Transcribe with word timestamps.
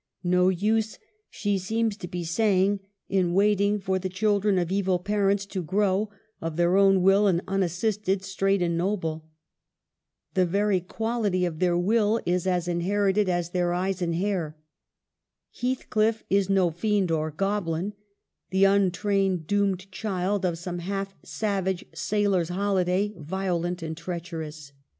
No 0.23 0.49
use, 0.49 0.97
she 1.29 1.59
seems 1.59 1.95
to 1.97 2.07
be 2.07 2.23
saying, 2.23 2.79
in 3.07 3.35
waiting 3.35 3.79
for 3.79 3.99
the 3.99 4.09
children 4.09 4.57
of 4.57 4.71
evil 4.71 4.97
parents 4.97 5.45
to 5.45 5.61
grow, 5.61 6.09
of 6.41 6.55
their 6.55 6.75
own 6.75 7.03
will 7.03 7.27
and 7.27 7.39
unassisted, 7.47 8.23
straight 8.23 8.63
and 8.63 8.75
noble. 8.75 9.29
The 10.33 10.47
very 10.47 10.79
quality 10.79 11.45
of 11.45 11.59
their 11.59 11.77
will 11.77 12.19
is 12.25 12.47
as 12.47 12.67
inherited 12.67 13.29
as 13.29 13.51
their 13.51 13.73
eyes 13.73 14.01
and 14.01 14.15
hair. 14.15 14.57
Heathcliff 15.59 16.23
is 16.31 16.49
no 16.49 16.71
fiend 16.71 17.11
or 17.11 17.29
goblin; 17.29 17.93
the 18.49 18.63
untrained 18.65 19.45
doomed 19.45 19.91
child 19.91 20.43
of 20.45 20.57
some 20.57 20.79
half 20.79 21.13
savage 21.21 21.85
sailor's 21.93 22.49
holiday, 22.49 23.13
violent 23.19 23.83
and 23.83 23.95
treacherous. 23.95 24.71